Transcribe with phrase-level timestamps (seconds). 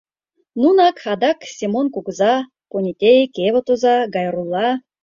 [0.61, 2.35] Нунак, адак Семон кугыза,
[2.71, 4.67] понетей, кевыт оза, Гайрулла.